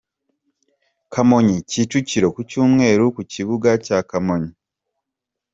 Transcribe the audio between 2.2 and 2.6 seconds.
Ku